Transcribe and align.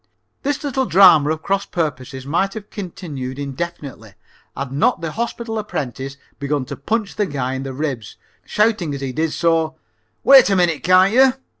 This 0.41 0.63
little 0.63 0.87
drama 0.87 1.29
of 1.29 1.43
cross 1.43 1.67
purposes 1.67 2.25
might 2.25 2.55
have 2.55 2.71
continued 2.71 3.37
indefinitely 3.37 4.15
had 4.57 4.71
not 4.71 4.99
the 4.99 5.11
hospital 5.11 5.59
apprentice 5.59 6.17
begun 6.39 6.65
to 6.65 6.75
punch 6.75 7.17
the 7.17 7.27
guy 7.27 7.53
in 7.53 7.61
the 7.61 7.71
ribs, 7.71 8.15
shouting 8.43 8.95
as 8.95 9.01
he 9.01 9.11
did 9.11 9.31
so: 9.31 9.75
"Wait 10.23 10.49
a 10.49 10.55
minute, 10.55 10.81
can't 10.81 11.13
you?" 11.13 11.33